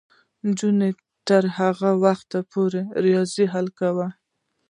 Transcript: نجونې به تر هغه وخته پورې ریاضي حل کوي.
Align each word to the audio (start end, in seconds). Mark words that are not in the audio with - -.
نجونې 0.45 0.89
به 0.97 1.01
تر 1.27 1.43
هغه 1.57 1.89
وخته 2.05 2.39
پورې 2.51 2.81
ریاضي 3.05 3.45
حل 3.53 3.67
کوي. 3.79 4.07